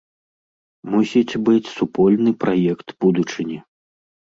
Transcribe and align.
Мусіць 0.93 1.39
быць 1.51 1.71
супольны 1.75 2.31
праект 2.47 2.87
будучыні. 3.07 3.63